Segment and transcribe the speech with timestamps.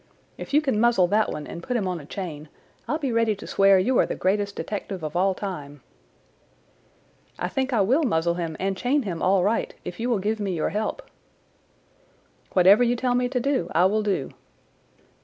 [0.35, 2.49] If you can muzzle that one and put him on a chain
[2.87, 5.81] I'll be ready to swear you are the greatest detective of all time."
[7.37, 10.39] "I think I will muzzle him and chain him all right if you will give
[10.39, 11.03] me your help."
[12.53, 14.31] "Whatever you tell me to do I will do."